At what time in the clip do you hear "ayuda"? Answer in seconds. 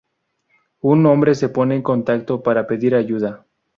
2.95-3.45